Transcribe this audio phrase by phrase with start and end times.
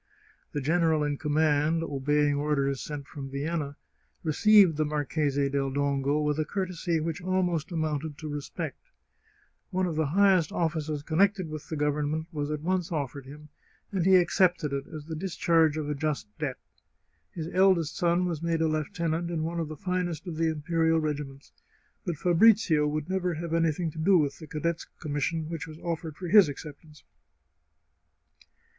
[0.51, 3.75] The general in command, obeying orders sent from Vienna,
[4.23, 8.89] received the Marchese del Dongo with a courtesy which almost amounted to re spect.
[9.69, 13.49] One of the highest offices connected with the Gov ernment was at once offered him,
[13.91, 16.57] and he accepted it as the discharge of a just debt.
[17.35, 20.99] His eldest son was made a lieutenant in one of the finest of the imperial
[20.99, 21.51] regiments,
[22.07, 26.17] but Fabrizio would never have anything to do with the cadet's commission which was offered
[26.17, 27.03] for his acceptance.